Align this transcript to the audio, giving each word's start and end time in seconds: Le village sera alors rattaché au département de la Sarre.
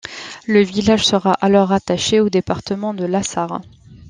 Le 0.47 0.63
village 0.63 1.05
sera 1.05 1.31
alors 1.41 1.67
rattaché 1.67 2.19
au 2.21 2.27
département 2.31 2.95
de 2.95 3.05
la 3.05 3.21
Sarre. 3.21 3.61